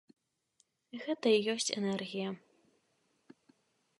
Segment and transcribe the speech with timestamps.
[1.03, 2.29] Гэта і ёсць энергія.